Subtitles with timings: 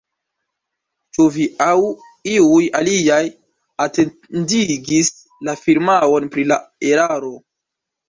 [1.17, 1.75] Ĉu vi aŭ
[2.31, 3.21] iuj aliaj
[3.87, 5.15] atentigis
[5.51, 6.63] la firmaon pri la
[6.95, 7.37] eraro?